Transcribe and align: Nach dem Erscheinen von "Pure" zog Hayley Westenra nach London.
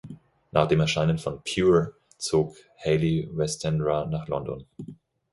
Nach 0.49 0.67
dem 0.67 0.79
Erscheinen 0.79 1.19
von 1.19 1.43
"Pure" 1.43 1.93
zog 2.17 2.55
Hayley 2.83 3.29
Westenra 3.33 4.07
nach 4.07 4.27
London. 4.27 4.65